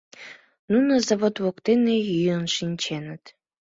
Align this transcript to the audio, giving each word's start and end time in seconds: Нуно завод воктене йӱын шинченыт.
Нуно 0.71 0.91
завод 1.07 1.35
воктене 1.43 1.95
йӱын 2.09 2.45
шинченыт. 2.55 3.23